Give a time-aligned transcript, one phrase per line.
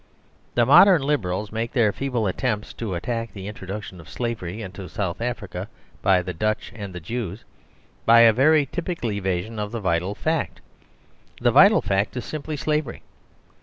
[0.55, 5.21] The modern Liberals make their feeble attempts to attack the introduction of slavery into South
[5.21, 5.69] Africa
[6.01, 7.43] by the Dutch and the Jews,
[8.03, 10.59] by a very typical evasion of the vital fact.
[11.39, 13.03] The vital fact is simply slavery.